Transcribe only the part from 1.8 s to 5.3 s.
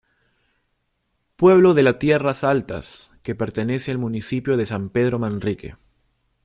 la de Tierras Altas que pertenece al municipio de San Pedro